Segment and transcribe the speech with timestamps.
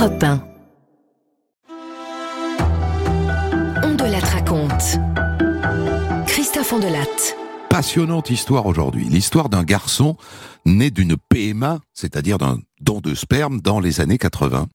[0.00, 0.42] Europe 1.
[3.82, 4.98] On de la raconte.
[6.26, 7.36] Christophe Ondelatte.
[7.68, 9.04] Passionnante histoire aujourd'hui.
[9.10, 10.16] L'histoire d'un garçon
[10.64, 14.68] né d'une PMA, c'est-à-dire d'un don de sperme dans les années 80,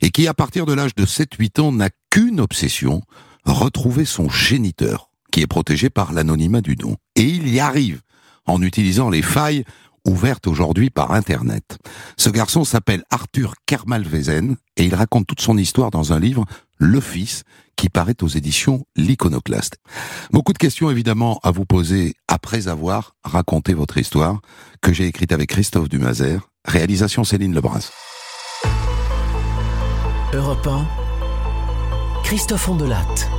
[0.00, 3.02] et qui à partir de l'âge de 7-8 ans n'a qu'une obsession,
[3.44, 6.96] retrouver son géniteur, qui est protégé par l'anonymat du don.
[7.14, 8.00] Et il y arrive
[8.44, 9.64] en utilisant les failles
[10.04, 11.78] ouvertes aujourd'hui par Internet.
[12.16, 16.44] Ce garçon s'appelle Arthur Kermalvezen et il raconte toute son histoire dans un livre,
[16.78, 17.44] Le Fils,
[17.76, 19.78] qui paraît aux éditions L'Iconoclaste.
[20.30, 24.40] Beaucoup de questions évidemment à vous poser après avoir raconté votre histoire,
[24.80, 27.90] que j'ai écrite avec Christophe Dumazer, réalisation Céline Lebras.
[30.32, 30.86] Europe 1,
[32.24, 33.30] Christophe Ondelatte.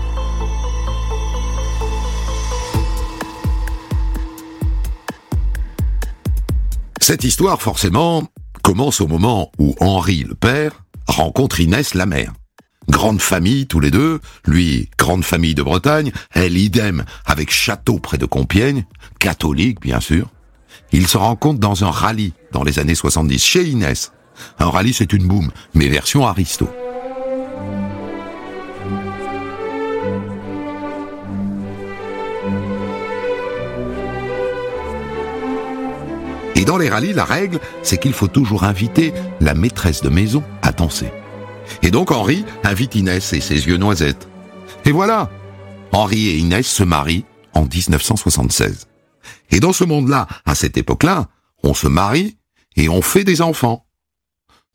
[7.08, 8.24] Cette histoire, forcément,
[8.64, 12.34] commence au moment où Henri, le père, rencontre Inès, la mère.
[12.90, 18.18] Grande famille, tous les deux, lui, grande famille de Bretagne, elle idem avec château près
[18.18, 18.86] de Compiègne,
[19.20, 20.32] catholique bien sûr.
[20.94, 24.12] Ils se rencontrent dans un rallye dans les années 70 chez Inès.
[24.58, 26.68] Un rallye c'est une boum, mais version Aristo.
[36.66, 40.44] Et dans les rallyes, la règle, c'est qu'il faut toujours inviter la maîtresse de maison
[40.64, 41.12] à danser.
[41.84, 44.28] Et donc Henri invite Inès et ses yeux noisettes.
[44.84, 45.30] Et voilà,
[45.92, 48.88] Henri et Inès se marient en 1976.
[49.52, 51.30] Et dans ce monde-là, à cette époque-là,
[51.62, 52.36] on se marie
[52.76, 53.86] et on fait des enfants.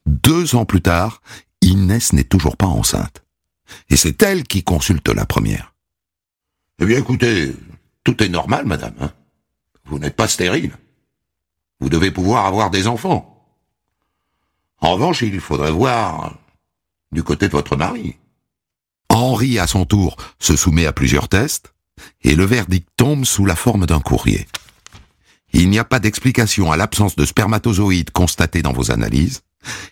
[0.06, 1.20] Deux ans plus tard,
[1.60, 3.24] Inès n'est toujours pas enceinte.
[3.88, 5.74] Et c'est elle qui consulte la première.
[6.80, 7.52] Eh bien écoutez,
[8.04, 8.94] tout est normal, madame.
[9.00, 9.10] Hein.
[9.86, 10.70] Vous n'êtes pas stérile.
[11.80, 13.44] Vous devez pouvoir avoir des enfants.
[14.80, 16.34] En revanche, il faudrait voir
[17.12, 18.16] du côté de votre mari.
[19.08, 21.72] Henri, à son tour, se soumet à plusieurs tests,
[22.22, 24.46] et le verdict tombe sous la forme d'un courrier.
[25.52, 29.42] Il n'y a pas d'explication à l'absence de spermatozoïdes constatés dans vos analyses,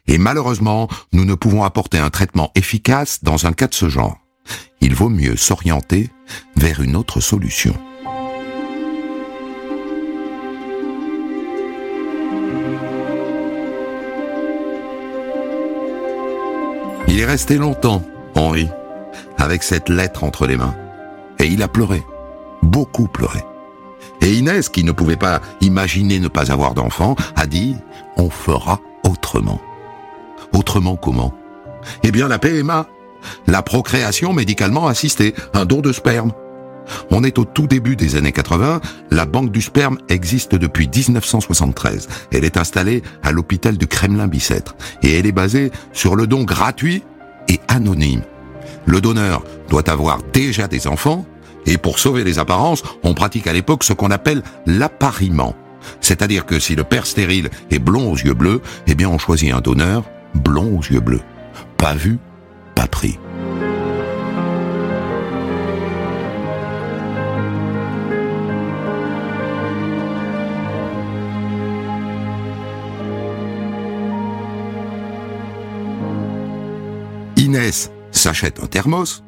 [0.06, 4.18] et malheureusement, nous ne pouvons apporter un traitement efficace dans un cas de ce genre.
[4.80, 6.10] Il vaut mieux s'orienter
[6.56, 7.74] vers une autre solution.
[17.18, 18.00] Il est resté longtemps,
[18.36, 18.68] Henri,
[19.38, 20.76] avec cette lettre entre les mains.
[21.40, 22.04] Et il a pleuré.
[22.62, 23.40] Beaucoup pleuré.
[24.20, 27.74] Et Inès, qui ne pouvait pas imaginer ne pas avoir d'enfant, a dit
[28.18, 29.60] «On fera autrement».
[30.52, 31.34] Autrement comment?
[32.04, 32.86] Eh bien la PMA,
[33.48, 36.30] la procréation médicalement assistée, un don de sperme.
[37.10, 42.08] On est au tout début des années 80, la banque du sperme existe depuis 1973.
[42.32, 47.02] Elle est installée à l'hôpital du Kremlin-Bicêtre et elle est basée sur le don gratuit
[47.48, 48.22] et anonyme.
[48.86, 51.26] Le donneur doit avoir déjà des enfants
[51.66, 55.54] et pour sauver les apparences, on pratique à l'époque ce qu'on appelle l'appariement.
[56.00, 59.52] C'est-à-dire que si le père stérile est blond aux yeux bleus, eh bien on choisit
[59.52, 60.04] un donneur
[60.34, 61.20] blond aux yeux bleus.
[61.76, 62.18] Pas vu,
[62.74, 63.18] pas pris.
[77.48, 79.24] Inès s'achète un thermos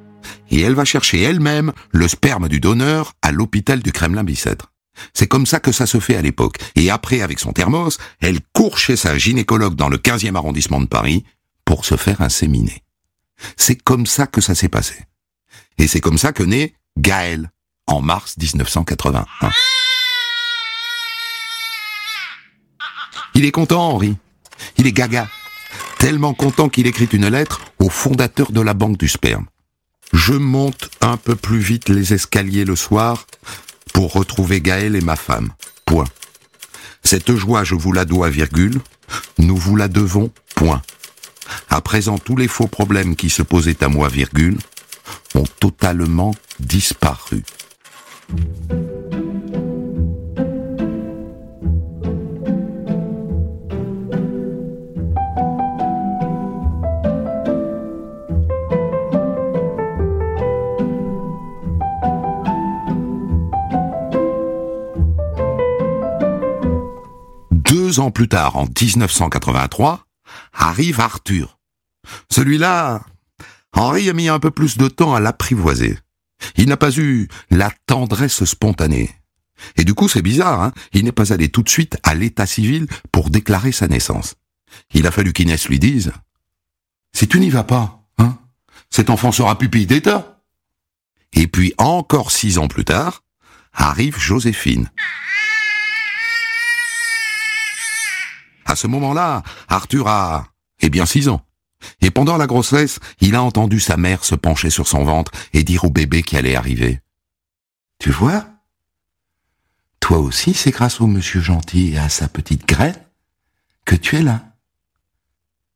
[0.50, 4.74] et elle va chercher elle-même le sperme du donneur à l'hôpital du Kremlin-Bicêtre.
[5.14, 6.58] C'est comme ça que ça se fait à l'époque.
[6.74, 10.86] Et après, avec son thermos, elle court chez sa gynécologue dans le 15e arrondissement de
[10.86, 11.24] Paris
[11.64, 12.82] pour se faire inséminer.
[13.56, 15.06] C'est comme ça que ça s'est passé.
[15.78, 17.50] Et c'est comme ça que naît Gaël
[17.86, 19.24] en mars 1981.
[23.34, 24.14] Il est content, Henri.
[24.76, 25.26] Il est gaga.
[26.00, 29.44] Tellement content qu'il écrit une lettre au fondateur de la banque du sperme.
[30.14, 33.26] Je monte un peu plus vite les escaliers le soir
[33.92, 35.52] pour retrouver Gaël et ma femme.
[35.84, 36.06] Point.
[37.04, 38.80] Cette joie, je vous la dois, virgule.
[39.36, 40.80] Nous vous la devons, point.
[41.68, 44.56] À présent, tous les faux problèmes qui se posaient à moi, virgule,
[45.34, 47.44] ont totalement disparu.
[67.90, 70.06] Deux ans plus tard, en 1983,
[70.52, 71.58] arrive Arthur.
[72.30, 73.02] Celui-là,
[73.72, 75.98] Henri a mis un peu plus de temps à l'apprivoiser.
[76.54, 79.10] Il n'a pas eu la tendresse spontanée.
[79.76, 82.46] Et du coup, c'est bizarre, hein il n'est pas allé tout de suite à l'état
[82.46, 84.36] civil pour déclarer sa naissance.
[84.94, 86.12] Il a fallu qu'Inès lui dise
[87.12, 88.38] «Si tu n'y vas pas, hein,
[88.88, 90.44] cet enfant sera pupille d'État.
[91.32, 93.24] Et puis encore six ans plus tard,
[93.72, 94.92] arrive Joséphine.
[98.70, 100.46] À ce moment-là, Arthur a,
[100.78, 101.44] eh bien, six ans.
[102.00, 105.64] Et pendant la grossesse, il a entendu sa mère se pencher sur son ventre et
[105.64, 107.00] dire au bébé qui allait arriver.
[107.98, 108.46] Tu vois?
[109.98, 112.94] Toi aussi, c'est grâce au monsieur gentil et à sa petite graine
[113.84, 114.44] que tu es là.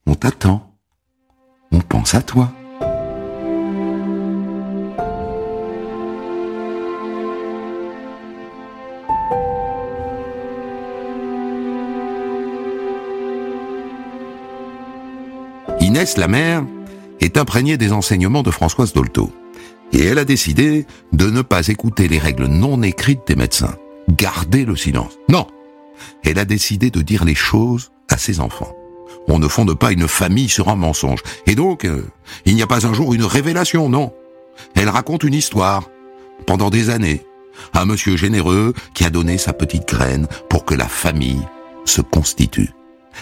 [0.06, 0.78] On t'attend.
[1.72, 2.52] On pense à toi.
[15.94, 16.64] Inès, la mère,
[17.20, 19.30] est imprégnée des enseignements de Françoise Dolto.
[19.92, 23.76] Et elle a décidé de ne pas écouter les règles non écrites des médecins.
[24.10, 25.12] Garder le silence.
[25.28, 25.46] Non.
[26.24, 28.74] Elle a décidé de dire les choses à ses enfants.
[29.28, 31.22] On ne fonde pas une famille sur un mensonge.
[31.46, 32.04] Et donc, euh,
[32.44, 34.12] il n'y a pas un jour une révélation, non.
[34.74, 35.88] Elle raconte une histoire,
[36.44, 37.22] pendant des années,
[37.72, 41.46] un monsieur généreux qui a donné sa petite graine pour que la famille
[41.84, 42.70] se constitue.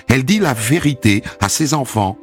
[0.08, 2.16] Elle dit la vérité à ses enfants,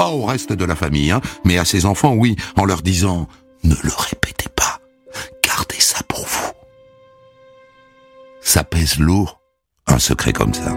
[0.00, 3.28] pas au reste de la famille, hein, mais à ses enfants, oui, en leur disant
[3.64, 4.80] ne le répétez pas,
[5.44, 6.52] gardez ça pour vous.
[8.40, 9.42] Ça pèse lourd,
[9.86, 10.74] un secret comme ça.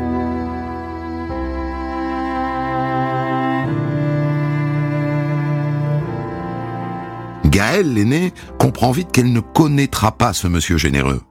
[7.46, 11.22] Gaëlle, l'aînée, comprend vite qu'elle ne connaîtra pas ce monsieur généreux.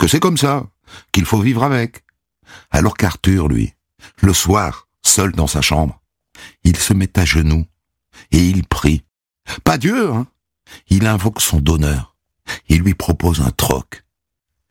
[0.00, 0.64] Que c'est comme ça,
[1.12, 2.02] qu'il faut vivre avec.
[2.72, 3.72] Alors qu'Arthur, lui,
[4.20, 6.02] le soir, seul dans sa chambre,
[6.64, 7.66] il se met à genoux
[8.30, 9.04] et il prie.
[9.64, 10.26] Pas Dieu, hein.
[10.88, 12.16] Il invoque son donneur.
[12.68, 14.04] Il lui propose un troc.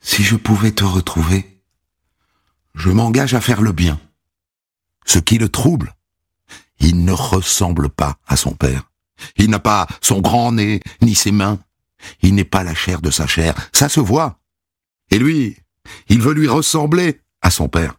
[0.01, 1.61] Si je pouvais te retrouver,
[2.73, 3.99] je m'engage à faire le bien.
[5.05, 5.95] Ce qui le trouble,
[6.79, 8.91] il ne ressemble pas à son père.
[9.37, 11.59] Il n'a pas son grand nez, ni ses mains.
[12.21, 14.39] Il n'est pas la chair de sa chair, ça se voit.
[15.09, 15.57] Et lui,
[16.09, 17.95] il veut lui ressembler à son père.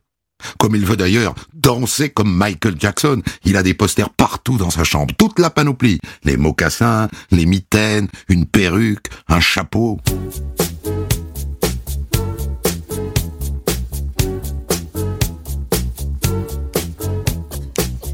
[0.58, 3.22] Comme il veut d'ailleurs danser comme Michael Jackson.
[3.44, 5.98] Il a des posters partout dans sa chambre, toute la panoplie.
[6.24, 9.98] Les mocassins, les mitaines, une perruque, un chapeau.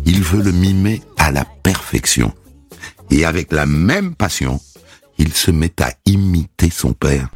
[0.05, 2.33] Il veut le mimer à la perfection.
[3.11, 4.61] Et avec la même passion,
[5.19, 7.29] il se met à imiter son père.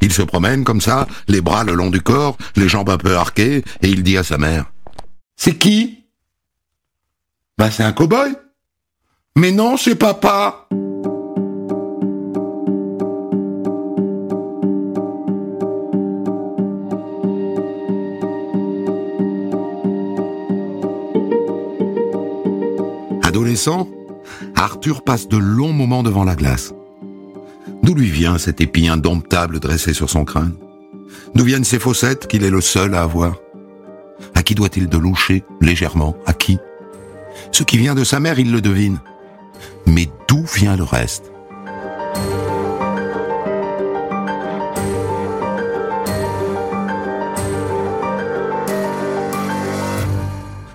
[0.00, 3.16] Il se promène comme ça, les bras le long du corps, les jambes un peu
[3.16, 4.70] arquées, et il dit à sa mère
[5.36, 6.04] C'est qui?
[7.58, 8.34] Bah c'est un cow-boy.
[9.36, 10.66] Mais non, c'est papa.
[23.22, 23.88] Adolescent,
[24.56, 26.74] Arthur passe de longs moments devant la glace.
[27.90, 30.54] D'où lui vient cet épi indomptable dressé sur son crâne?
[31.34, 33.34] D'où viennent ces fossettes qu'il est le seul à avoir?
[34.36, 36.16] À qui doit-il de loucher légèrement?
[36.24, 36.60] À qui?
[37.50, 39.00] Ce qui vient de sa mère, il le devine.
[39.86, 41.32] Mais d'où vient le reste?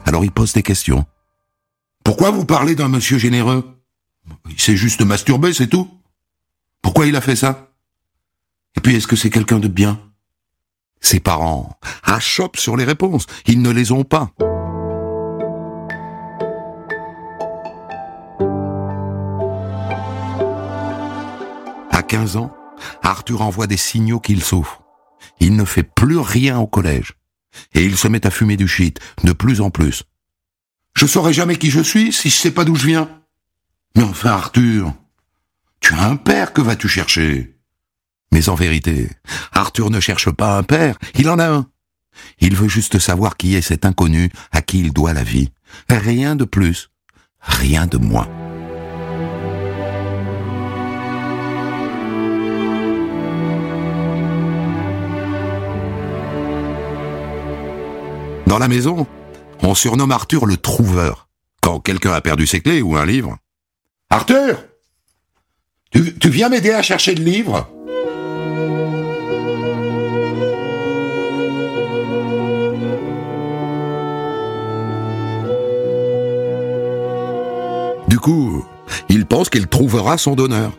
[0.05, 1.05] Alors il pose des questions.
[2.03, 3.63] Pourquoi vous parlez d'un monsieur généreux?
[4.49, 5.89] Il s'est juste masturbé, c'est tout.
[6.85, 7.71] Pourquoi il a fait ça?
[8.77, 9.99] Et puis est-ce que c'est quelqu'un de bien?
[11.01, 13.25] Ses parents achoppent sur les réponses.
[13.47, 14.29] Ils ne les ont pas.
[21.89, 22.55] À 15 ans,
[23.01, 24.83] Arthur envoie des signaux qu'il souffre.
[25.39, 27.15] Il ne fait plus rien au collège.
[27.73, 30.03] Et il se met à fumer du shit, de plus en plus.
[30.95, 33.09] Je saurai jamais qui je suis si je sais pas d'où je viens.
[33.95, 34.93] Mais enfin, Arthur,
[35.79, 37.55] tu as un père, que vas-tu chercher?
[38.31, 39.09] Mais en vérité,
[39.53, 41.67] Arthur ne cherche pas un père, il en a un.
[42.39, 45.51] Il veut juste savoir qui est cet inconnu à qui il doit la vie.
[45.89, 46.89] Rien de plus,
[47.41, 48.27] rien de moins.
[58.47, 59.07] Dans la maison,
[59.61, 61.27] on surnomme Arthur le trouveur,
[61.61, 63.37] quand quelqu'un a perdu ses clés ou un livre.
[64.09, 64.63] Arthur
[66.19, 67.69] tu, viens m'aider à chercher le livre
[78.07, 78.65] Du coup,
[79.09, 80.71] il pense qu'il trouvera son donneur.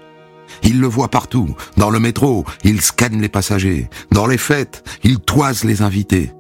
[0.63, 1.55] Il le voit partout.
[1.77, 3.89] Dans le métro, il scanne les passagers.
[4.11, 6.33] Dans les fêtes, il toise les invités.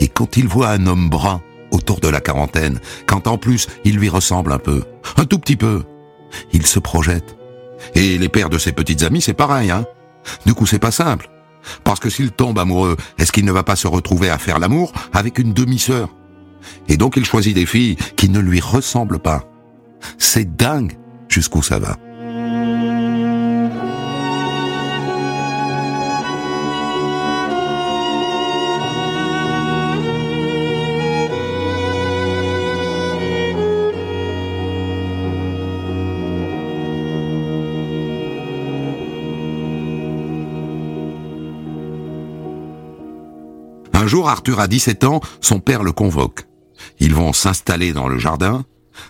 [0.00, 3.96] Et quand il voit un homme brun autour de la quarantaine, quand en plus il
[3.96, 4.82] lui ressemble un peu,
[5.16, 5.84] un tout petit peu.
[6.52, 7.36] Il se projette.
[7.94, 9.84] Et les pères de ses petites amies, c'est pareil, hein.
[10.46, 11.30] Du coup, c'est pas simple.
[11.84, 14.92] Parce que s'il tombe amoureux, est-ce qu'il ne va pas se retrouver à faire l'amour
[15.12, 16.08] avec une demi-sœur?
[16.88, 19.44] Et donc il choisit des filles qui ne lui ressemblent pas.
[20.18, 20.96] C'est dingue
[21.28, 21.96] jusqu'où ça va.
[44.28, 46.46] Arthur a 17 ans, son père le convoque.
[46.98, 48.64] Ils vont s'installer dans le jardin,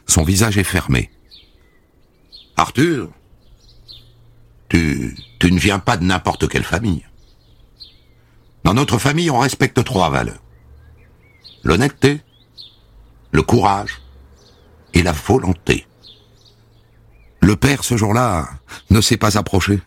[0.07, 1.11] son visage est fermé.
[2.57, 3.11] Arthur,
[4.69, 7.04] tu, tu ne viens pas de n'importe quelle famille.
[8.64, 10.42] Dans notre famille, on respecte trois valeurs.
[11.64, 12.21] L'honnêteté,
[13.31, 14.00] le courage
[14.95, 15.87] et la volonté.
[17.40, 18.49] Le père, ce jour-là,
[18.90, 19.81] ne s'est pas approché.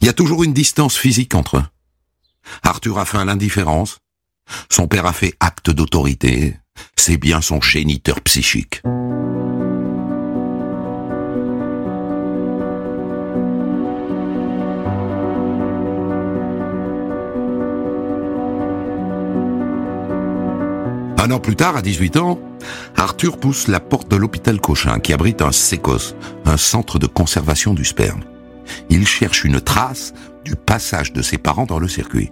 [0.00, 1.64] Il y a toujours une distance physique entre eux.
[2.62, 3.98] Arthur a fait l'indifférence,
[4.70, 6.56] son père a fait acte d'autorité.
[6.96, 8.82] C'est bien son géniteur psychique.
[21.24, 22.38] Un an plus tard, à 18 ans,
[22.96, 27.72] Arthur pousse la porte de l'hôpital Cochin qui abrite un SECOS, un centre de conservation
[27.72, 28.24] du sperme.
[28.90, 30.12] Il cherche une trace
[30.44, 32.30] du passage de ses parents dans le circuit.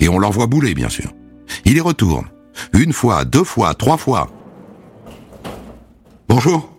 [0.00, 1.12] Et on l'envoie bouler, bien sûr.
[1.64, 2.26] Il y retourne.
[2.72, 4.30] Une fois, deux fois, trois fois.
[6.28, 6.70] Bonjour.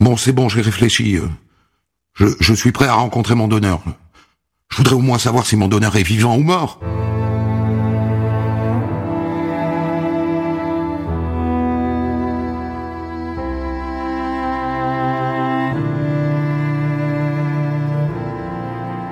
[0.00, 1.18] Bon, c'est bon, j'ai réfléchi.
[2.14, 3.82] Je, suis prêt à rencontrer mon donneur.
[4.68, 6.80] Je voudrais au moins savoir si mon donneur est vivant ou mort.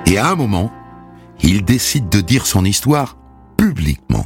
[0.05, 0.71] Et à un moment,
[1.41, 3.17] il décide de dire son histoire
[3.57, 4.25] publiquement.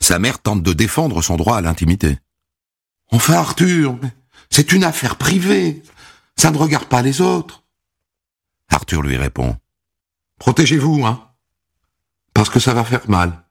[0.00, 2.18] Sa mère tente de défendre son droit à l'intimité.
[3.10, 3.98] Enfin Arthur,
[4.50, 5.82] c'est une affaire privée.
[6.36, 7.64] Ça ne regarde pas les autres.
[8.68, 9.56] Arthur lui répond.
[10.38, 11.28] Protégez-vous, hein.
[12.34, 13.44] Parce que ça va faire mal.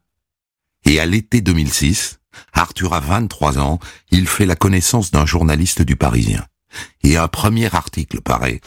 [0.85, 2.19] Et à l'été 2006,
[2.53, 3.79] Arthur a 23 ans,
[4.11, 6.45] il fait la connaissance d'un journaliste du Parisien.
[7.03, 8.61] Et un premier article paraît.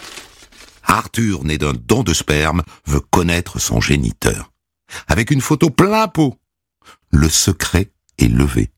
[0.84, 4.52] Arthur, né d'un don de sperme, veut connaître son géniteur.
[5.08, 6.36] Avec une photo plein pot
[7.12, 8.70] le secret est levé.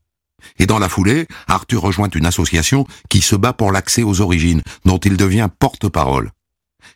[0.59, 4.61] Et dans la foulée, Arthur rejoint une association qui se bat pour l'accès aux origines,
[4.85, 6.31] dont il devient porte-parole.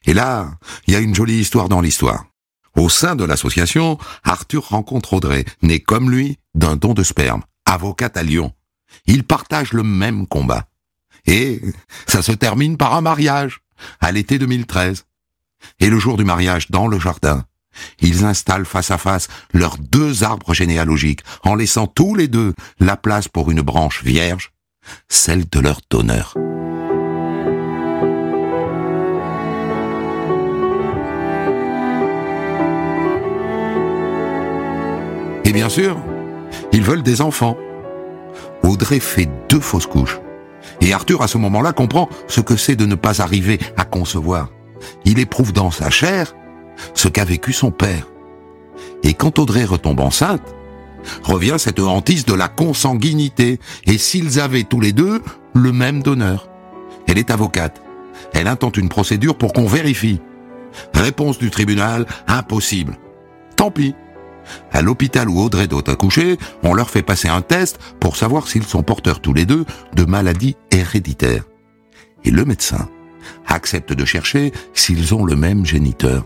[0.06, 0.52] Et là,
[0.88, 2.26] il y a une jolie histoire dans l'histoire.
[2.76, 8.16] Au sein de l'association, Arthur rencontre Audrey, née comme lui d'un don de sperme, avocate
[8.16, 8.54] à Lyon.
[9.06, 10.68] Ils partagent le même combat.
[11.26, 11.62] Et
[12.08, 13.62] ça se termine par un mariage,
[14.00, 15.06] à l'été 2013.
[15.80, 17.46] Et le jour du mariage, dans le jardin,
[18.02, 22.98] ils installent face à face leurs deux arbres généalogiques, en laissant tous les deux la
[22.98, 24.52] place pour une branche vierge,
[25.08, 26.36] celle de leur donneur.
[35.46, 35.98] Et bien sûr,
[36.72, 37.58] ils veulent des enfants.
[38.62, 40.20] Audrey fait deux fausses couches.
[40.82, 44.50] Et Arthur, à ce moment-là, comprend ce que c'est de ne pas arriver à concevoir.
[45.06, 46.36] Il éprouve dans sa chair
[46.94, 48.08] ce qu'a vécu son père.
[49.04, 50.56] Et quand Audrey retombe enceinte,
[51.24, 55.22] revient cette hantise de la consanguinité, et s'ils avaient tous les deux
[55.54, 56.50] le même donneur.
[57.08, 57.82] Elle est avocate.
[58.34, 60.22] Elle intente une procédure pour qu'on vérifie.
[60.94, 62.98] Réponse du tribunal, impossible.
[63.56, 63.96] Tant pis.
[64.72, 68.66] À l'hôpital où Audrey doit accoucher, on leur fait passer un test pour savoir s'ils
[68.66, 71.44] sont porteurs tous les deux de maladies héréditaires.
[72.24, 72.90] Et le médecin
[73.48, 76.26] accepte de chercher s'ils ont le même géniteur.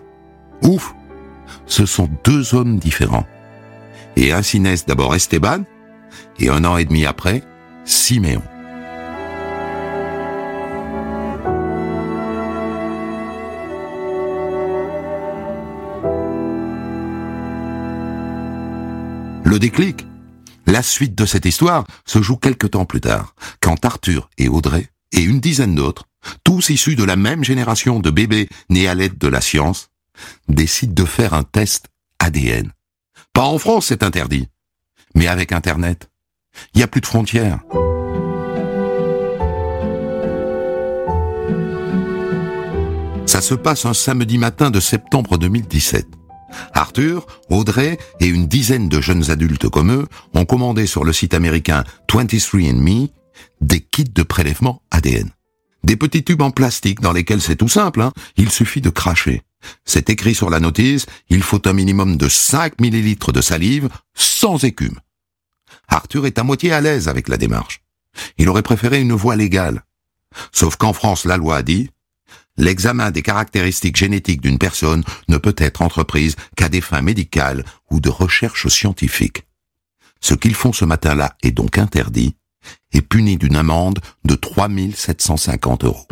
[0.63, 0.96] Ouf
[1.65, 3.25] Ce sont deux hommes différents.
[4.15, 5.63] Et ainsi naissent d'abord Esteban,
[6.39, 7.43] et un an et demi après,
[7.86, 8.41] Siméon.
[19.43, 20.08] Le déclic,
[20.65, 24.88] la suite de cette histoire se joue quelque temps plus tard, quand Arthur et Audrey,
[25.12, 26.05] et une dizaine d'autres,
[26.43, 29.89] tous issus de la même génération de bébés nés à l'aide de la science,
[30.48, 31.88] décide de faire un test
[32.20, 32.72] ADN.
[33.34, 34.48] Pas en France, c'est interdit.
[35.15, 36.10] Mais avec Internet,
[36.74, 37.60] il n'y a plus de frontières.
[43.25, 46.05] Ça se passe un samedi matin de septembre 2017.
[46.74, 51.34] Arthur, Audrey et une dizaine de jeunes adultes comme eux ont commandé sur le site
[51.34, 53.10] américain 23andMe
[53.62, 55.32] des kits de prélèvement ADN.
[55.84, 59.41] Des petits tubes en plastique dans lesquels c'est tout simple, hein, il suffit de cracher.
[59.86, 64.63] C'est écrit sur la notice, il faut un minimum de 5 millilitres de salive sans
[64.63, 65.00] écume.
[65.88, 67.82] Arthur est à moitié à l'aise avec la démarche.
[68.38, 69.84] Il aurait préféré une voie légale.
[70.51, 71.89] Sauf qu'en France, la loi a dit
[72.58, 78.00] L'examen des caractéristiques génétiques d'une personne ne peut être entreprise qu'à des fins médicales ou
[78.00, 79.43] de recherche scientifique.
[80.22, 82.36] Ce qu'ils font ce matin-là est donc interdit
[82.93, 86.08] et puni d'une amende de 3750 euros.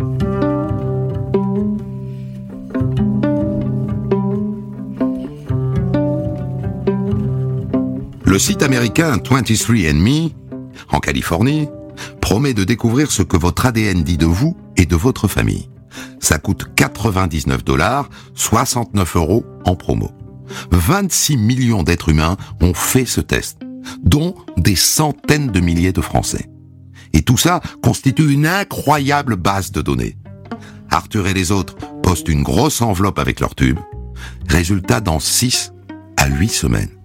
[8.42, 10.32] Site américain 23andMe,
[10.90, 11.70] en Californie,
[12.22, 15.70] promet de découvrir ce que votre ADN dit de vous et de votre famille.
[16.20, 20.10] Ça coûte 99 dollars, 69 euros en promo.
[20.72, 23.60] 26 millions d'êtres humains ont fait ce test,
[24.02, 26.50] dont des centaines de milliers de Français.
[27.14, 30.18] Et tout ça constitue une incroyable base de données.
[30.90, 33.80] Arthur et les autres postent une grosse enveloppe avec leur tube.
[34.50, 35.74] Résultat dans 6
[36.18, 37.01] à 8 semaines.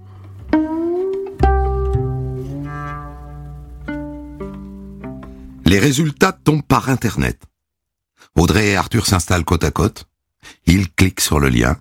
[5.76, 7.42] Les résultats tombent par Internet.
[8.34, 10.06] Audrey et Arthur s'installent côte à côte.
[10.64, 11.76] Ils cliquent sur le lien.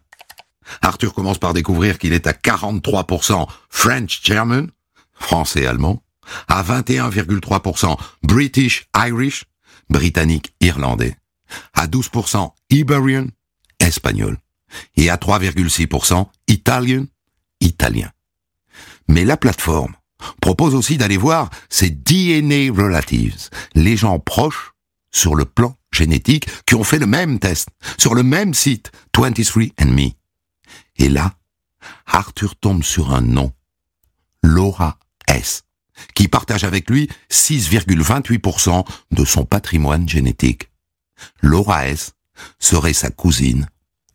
[0.82, 4.70] Arthur commence par découvrir qu'il est à 43% French German,
[5.14, 6.04] français-allemand,
[6.50, 9.46] à 21,3% British Irish,
[9.90, 11.16] britannique-irlandais,
[11.74, 13.28] à 12% Iberian,
[13.80, 14.38] espagnol,
[14.98, 17.06] et à 3,6% Italian,
[17.62, 18.12] italien.
[19.08, 19.96] Mais la plateforme
[20.42, 24.74] propose aussi d'aller voir ces DNA relatives, les gens proches
[25.12, 30.14] sur le plan génétique qui ont fait le même test sur le même site 23andMe.
[30.98, 31.36] Et là,
[32.06, 33.54] Arthur tombe sur un nom,
[34.44, 35.64] Laura S,
[36.14, 40.70] qui partage avec lui 6,28% de son patrimoine génétique.
[41.42, 42.14] Laura S
[42.60, 43.68] serait sa cousine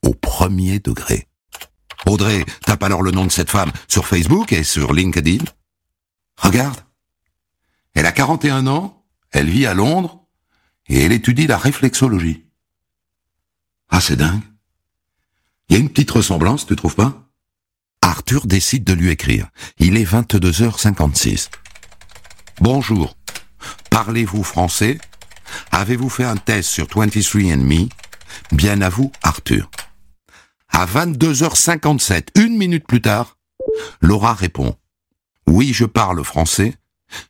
[0.03, 1.27] au premier degré.
[2.07, 5.45] Audrey tape alors le nom de cette femme sur Facebook et sur LinkedIn.
[6.41, 6.81] Regarde.
[7.95, 10.25] Elle a 41 ans, elle vit à Londres,
[10.89, 12.47] et elle étudie la réflexologie.
[13.91, 14.43] Ah, c'est dingue.
[15.69, 17.31] Il y a une petite ressemblance, tu trouves pas?
[18.03, 19.49] Arthur décide de lui écrire.
[19.79, 21.51] Il est 22h56.
[22.61, 23.17] Bonjour.
[23.91, 24.99] Parlez-vous français?
[25.71, 27.89] Avez-vous fait un test sur 23andMe
[28.53, 29.71] Bien à vous, Arthur.
[30.71, 33.37] À 22h57, une minute plus tard,
[34.01, 34.77] Laura répond.
[35.47, 36.75] Oui, je parle français.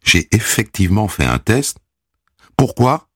[0.04, 1.78] J'ai effectivement fait un test.
[2.56, 3.08] Pourquoi?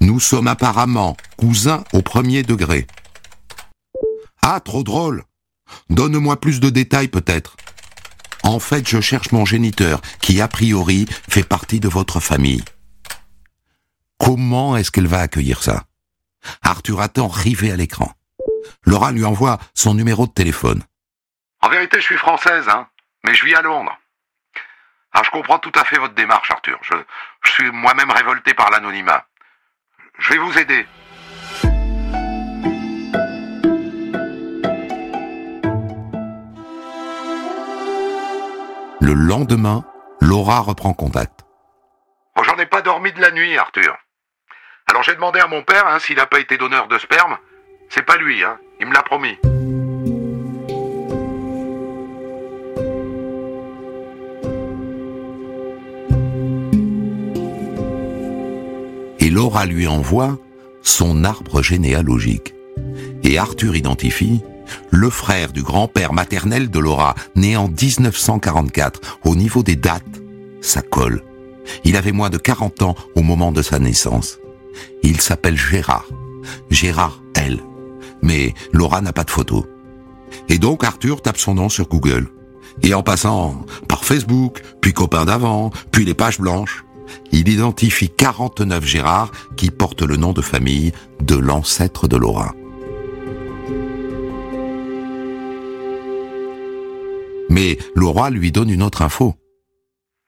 [0.00, 2.86] Nous sommes apparemment cousins au premier degré.
[4.42, 5.24] Ah, trop drôle.
[5.88, 7.56] Donne-moi plus de détails peut-être.
[8.42, 12.64] En fait, je cherche mon géniteur, qui a priori fait partie de votre famille.
[14.18, 15.84] Comment est-ce qu'elle va accueillir ça?
[16.62, 18.12] Arthur attend rivé à l'écran.
[18.84, 20.82] Laura lui envoie son numéro de téléphone.
[21.60, 22.88] En vérité, je suis française, hein,
[23.24, 23.96] mais je vis à Londres.
[25.12, 26.78] Ah, je comprends tout à fait votre démarche, Arthur.
[26.82, 26.94] Je,
[27.44, 29.26] je suis moi-même révolté par l'anonymat.
[30.18, 30.86] Je vais vous aider.
[39.00, 39.84] Le lendemain,
[40.20, 41.40] Laura reprend contact.
[42.36, 43.98] Oh, J'en ai pas dormi de la nuit, Arthur.
[44.88, 47.36] Alors j'ai demandé à mon père hein, s'il n'a pas été donneur de sperme.
[47.88, 48.58] C'est pas lui, hein.
[48.80, 49.38] Il me l'a promis.
[59.32, 60.38] Laura lui envoie
[60.82, 62.54] son arbre généalogique.
[63.22, 64.42] Et Arthur identifie
[64.90, 69.20] le frère du grand-père maternel de Laura, né en 1944.
[69.24, 70.20] Au niveau des dates,
[70.60, 71.22] ça colle.
[71.82, 74.38] Il avait moins de 40 ans au moment de sa naissance.
[75.02, 76.08] Il s'appelle Gérard.
[76.70, 77.60] Gérard L.
[78.20, 79.66] Mais Laura n'a pas de photo.
[80.50, 82.28] Et donc Arthur tape son nom sur Google.
[82.82, 86.84] Et en passant par Facebook, puis copain d'avant, puis les pages blanches,
[87.32, 92.54] il identifie 49 Gérard qui portent le nom de famille de l'ancêtre de Laura.
[97.48, 99.36] Mais le roi lui donne une autre info.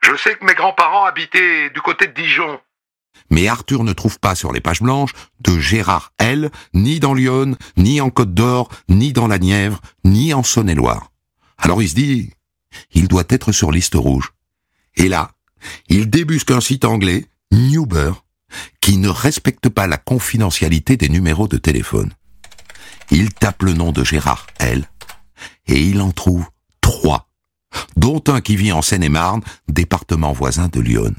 [0.02, 2.60] Je sais que mes grands-parents habitaient du côté de Dijon.
[3.30, 7.56] Mais Arthur ne trouve pas sur les pages blanches de Gérard L, ni dans Lyon,
[7.76, 11.10] ni en Côte d'Or, ni dans la Nièvre, ni en Saône-et-Loire.
[11.56, 12.30] Alors il se dit,
[12.92, 14.32] il doit être sur liste rouge.
[14.96, 15.30] Et là,
[15.88, 18.12] il débusque un site anglais, Newber,
[18.80, 22.12] qui ne respecte pas la confidentialité des numéros de téléphone.
[23.10, 24.88] Il tape le nom de Gérard L,
[25.66, 26.46] Et il en trouve
[26.80, 27.28] trois,
[27.96, 31.14] dont un qui vit en Seine-et-Marne, département voisin de Lyon.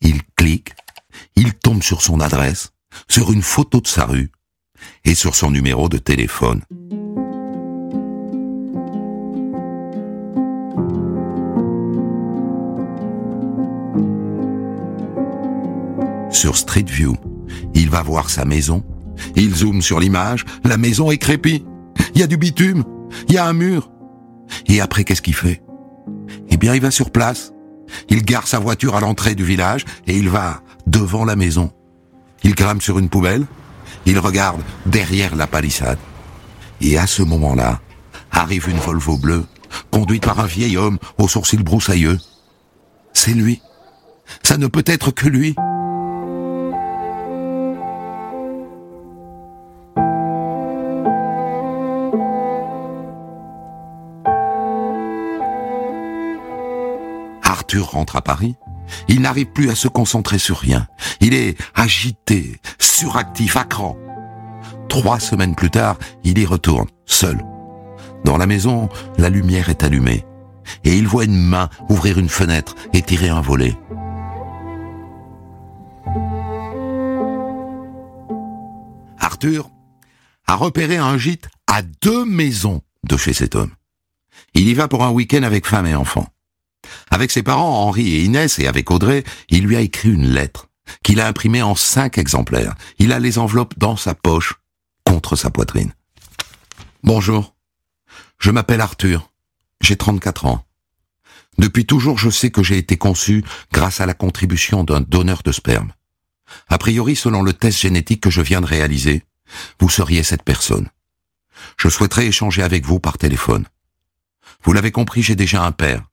[0.00, 0.72] Il clique,
[1.36, 2.72] il tombe sur son adresse,
[3.08, 4.30] sur une photo de sa rue
[5.04, 6.62] et sur son numéro de téléphone.
[16.34, 17.16] Sur Street View,
[17.74, 18.82] il va voir sa maison.
[19.36, 20.44] Il zoome sur l'image.
[20.64, 21.64] La maison est crépie.
[22.14, 22.82] Il y a du bitume.
[23.28, 23.88] Il y a un mur.
[24.66, 25.62] Et après, qu'est-ce qu'il fait?
[26.50, 27.52] Eh bien, il va sur place.
[28.08, 31.72] Il gare sa voiture à l'entrée du village et il va devant la maison.
[32.42, 33.46] Il grimpe sur une poubelle.
[34.04, 35.98] Il regarde derrière la palissade.
[36.80, 37.80] Et à ce moment-là,
[38.32, 39.44] arrive une Volvo bleue,
[39.92, 42.18] conduite par un vieil homme aux sourcils broussailleux.
[43.12, 43.62] C'est lui.
[44.42, 45.54] Ça ne peut être que lui.
[57.90, 58.56] Rentre à Paris.
[59.08, 60.86] Il n'arrive plus à se concentrer sur rien.
[61.20, 63.96] Il est agité, suractif, à cran.
[64.88, 67.42] Trois semaines plus tard, il y retourne, seul.
[68.24, 70.24] Dans la maison, la lumière est allumée.
[70.84, 73.76] Et il voit une main ouvrir une fenêtre et tirer un volet.
[79.18, 79.70] Arthur
[80.46, 83.72] a repéré un gîte à deux maisons de chez cet homme.
[84.54, 86.28] Il y va pour un week-end avec femme et enfants.
[87.10, 90.68] Avec ses parents, Henri et Inès, et avec Audrey, il lui a écrit une lettre
[91.02, 92.74] qu'il a imprimée en cinq exemplaires.
[92.98, 94.54] Il a les enveloppes dans sa poche,
[95.04, 95.92] contre sa poitrine.
[97.02, 97.54] Bonjour.
[98.38, 99.30] Je m'appelle Arthur.
[99.80, 100.64] J'ai 34 ans.
[101.58, 105.52] Depuis toujours, je sais que j'ai été conçu grâce à la contribution d'un donneur de
[105.52, 105.92] sperme.
[106.68, 109.24] A priori, selon le test génétique que je viens de réaliser,
[109.78, 110.88] vous seriez cette personne.
[111.76, 113.66] Je souhaiterais échanger avec vous par téléphone.
[114.62, 116.04] Vous l'avez compris, j'ai déjà un père.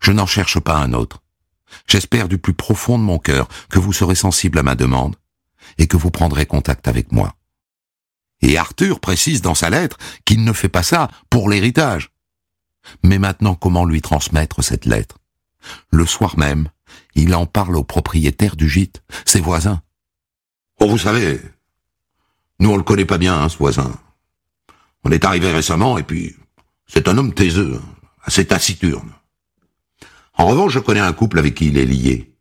[0.00, 1.22] Je n'en cherche pas un autre.
[1.86, 5.16] J'espère du plus profond de mon cœur que vous serez sensible à ma demande
[5.78, 7.34] et que vous prendrez contact avec moi.
[8.42, 12.10] Et Arthur précise dans sa lettre qu'il ne fait pas ça pour l'héritage.
[13.02, 15.18] Mais maintenant, comment lui transmettre cette lettre?
[15.90, 16.68] Le soir même,
[17.14, 19.82] il en parle au propriétaire du gîte, ses voisins.
[20.78, 21.40] Oh, vous savez,
[22.60, 23.98] nous on le connaît pas bien, hein, ce voisin.
[25.04, 26.36] On est arrivé récemment et puis
[26.86, 27.80] c'est un homme taiseux,
[28.22, 29.12] assez taciturne.
[30.36, 32.34] En revanche, je connais un couple avec qui il est lié.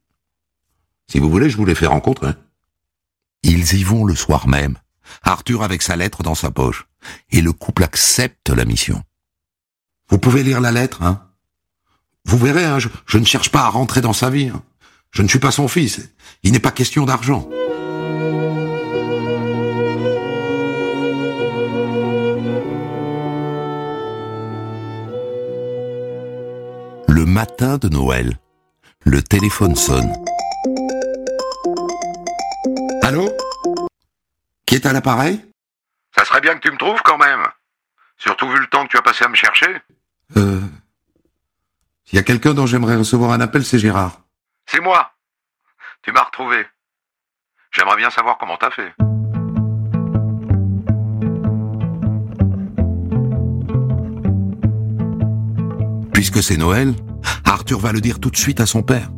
[1.08, 2.32] Si vous voulez, je vous les fais rencontrer.
[3.44, 4.78] Ils y vont le soir même,
[5.24, 6.88] Arthur avec sa lettre dans sa poche,
[7.30, 9.02] et le couple accepte la mission.
[10.10, 11.28] Vous pouvez lire la lettre, hein
[12.26, 14.50] Vous verrez, hein, je, je, ne cherche pas à rentrer dans sa vie.
[14.50, 14.64] Hein.
[15.12, 16.10] Je ne suis pas son fils.
[16.44, 17.48] Il n'est pas question d'argent.
[27.56, 28.38] Matin de Noël,
[29.06, 30.12] le téléphone sonne.
[33.02, 33.30] Allô?
[34.66, 35.40] Qui est à l'appareil?
[36.18, 37.48] Ça serait bien que tu me trouves quand même.
[38.18, 39.82] Surtout vu le temps que tu as passé à me chercher.
[40.36, 40.60] Euh...
[42.04, 44.20] S'il y a quelqu'un dont j'aimerais recevoir un appel, c'est Gérard.
[44.66, 45.14] C'est moi.
[46.02, 46.68] Tu m'as retrouvé.
[47.72, 48.94] J'aimerais bien savoir comment t'as fait.
[56.14, 56.94] Puisque c'est Noël,
[57.44, 59.12] Arthur va le dire tout de suite à son père.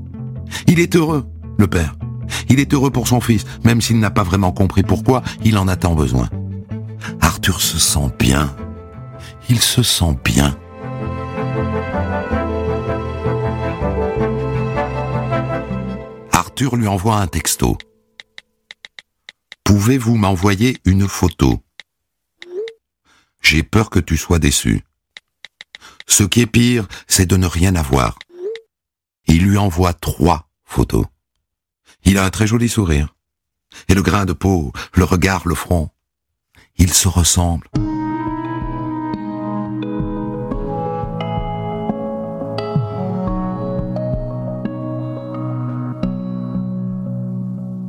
[0.67, 1.25] Il est heureux,
[1.57, 1.95] le père.
[2.49, 5.67] Il est heureux pour son fils, même s'il n'a pas vraiment compris pourquoi il en
[5.67, 6.29] a tant besoin.
[7.21, 8.55] Arthur se sent bien.
[9.49, 10.57] Il se sent bien.
[16.31, 17.77] Arthur lui envoie un texto.
[19.63, 21.59] Pouvez-vous m'envoyer une photo?
[23.41, 24.83] J'ai peur que tu sois déçu.
[26.07, 28.17] Ce qui est pire, c'est de ne rien avoir.
[29.27, 31.05] Il lui envoie trois photos.
[32.03, 33.13] Il a un très joli sourire.
[33.89, 35.89] Et le grain de peau, le regard, le front.
[36.77, 37.67] Ils se ressemblent.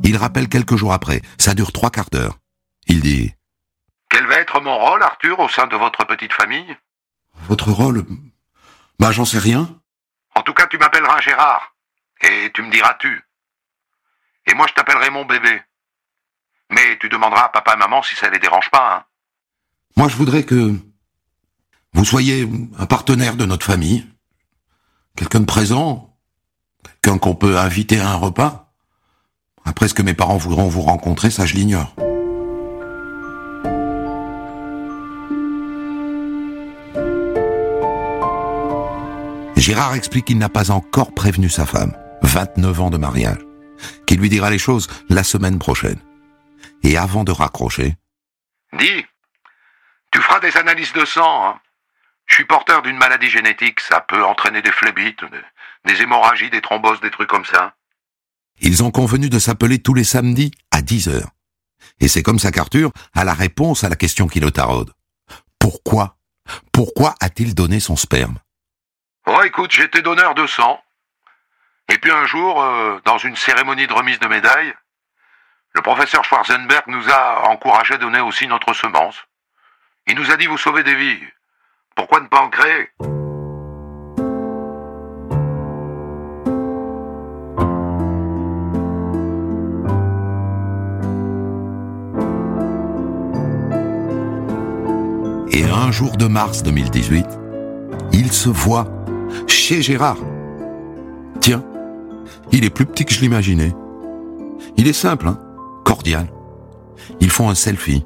[0.03, 1.21] Il rappelle quelques jours après.
[1.37, 2.39] Ça dure trois quarts d'heure.
[2.87, 3.33] Il dit
[4.09, 6.75] Quel va être mon rôle, Arthur, au sein de votre petite famille?
[7.47, 8.05] Votre rôle
[8.99, 9.79] Bah, j'en sais rien.
[10.35, 11.75] En tout cas, tu m'appelleras Gérard.
[12.21, 13.21] Et tu me diras tu.
[14.45, 15.61] Et moi, je t'appellerai mon bébé.
[16.71, 19.05] Mais tu demanderas à papa et maman si ça les dérange pas, hein.
[19.95, 20.73] Moi, je voudrais que
[21.93, 24.07] vous soyez un partenaire de notre famille.
[25.15, 26.17] Quelqu'un de présent.
[26.83, 28.71] Quelqu'un qu'on peut inviter à un repas.
[29.65, 31.93] Après ce que mes parents voudront vous rencontrer, ça je l'ignore.
[39.69, 43.37] Gérard explique qu'il n'a pas encore prévenu sa femme, 29 ans de mariage,
[44.07, 45.99] qu'il lui dira les choses la semaine prochaine.
[46.81, 47.95] Et avant de raccrocher,
[48.73, 49.05] Dis,
[50.09, 51.45] tu feras des analyses de sang.
[51.45, 51.59] Hein.
[52.25, 56.61] Je suis porteur d'une maladie génétique, ça peut entraîner des phlébites, des, des hémorragies, des
[56.61, 57.75] thromboses, des trucs comme ça.
[58.61, 61.29] ils ont convenu de s'appeler tous les samedis à 10 heures.
[61.99, 64.91] Et c'est comme ça qu'Arthur a la réponse à la question qui le taraude.
[65.59, 66.17] Pourquoi?
[66.71, 68.39] Pourquoi a-t-il donné son sperme?
[69.31, 70.83] Oh, écoute, j'étais donneur de sang.
[71.87, 74.73] Et puis un jour, euh, dans une cérémonie de remise de médaille,
[75.73, 79.23] le professeur Schwarzenberg nous a encouragé à donner aussi notre semence.
[80.07, 81.19] Il nous a dit vous sauvez des vies.
[81.95, 82.89] Pourquoi ne pas en créer?
[95.51, 97.27] Et un jour de mars 2018,
[98.13, 98.87] il se voit
[99.47, 100.17] chez Gérard.
[101.41, 101.63] Tiens,
[102.51, 103.73] il est plus petit que je l'imaginais.
[104.77, 105.39] Il est simple, hein
[105.89, 106.31] cordial.
[107.19, 108.05] Ils font un selfie.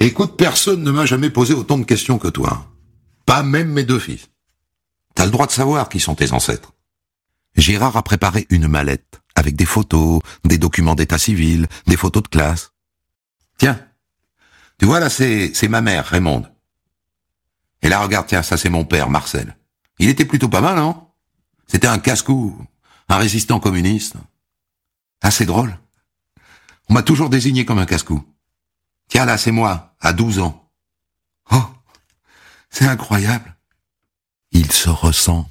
[0.00, 2.66] Écoute, personne ne m'a jamais posé autant de questions que toi.
[3.24, 4.28] Pas même mes deux fils.
[5.14, 6.72] T'as le droit de savoir qui sont tes ancêtres.
[7.54, 12.28] Gérard a préparé une mallette avec des photos, des documents d'état civil, des photos de
[12.28, 12.72] classe.
[13.58, 13.78] Tiens,
[14.78, 16.50] tu vois là, c'est, ma mère, Raymonde.
[17.86, 19.56] Et là, regarde, tiens, ça c'est mon père, Marcel.
[20.00, 21.08] Il était plutôt pas mal, non
[21.68, 22.60] C'était un casse-cou,
[23.08, 24.14] un résistant communiste.
[25.30, 25.78] C'est drôle.
[26.88, 28.24] On m'a toujours désigné comme un casse-cou.
[29.06, 30.68] Tiens, là, c'est moi, à 12 ans.
[31.52, 31.62] Oh,
[32.70, 33.56] c'est incroyable.
[34.50, 35.46] Ils se ressemblent.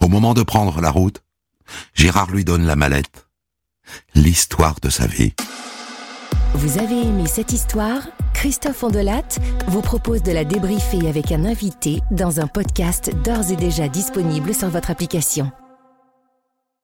[0.00, 1.22] Au moment de prendre la route,
[1.92, 3.28] Gérard lui donne la mallette.
[4.14, 5.34] L'histoire de sa vie.
[6.54, 8.00] Vous avez aimé cette histoire?
[8.38, 13.56] Christophe Ondelat vous propose de la débriefer avec un invité dans un podcast d'ores et
[13.56, 15.50] déjà disponible sur votre application.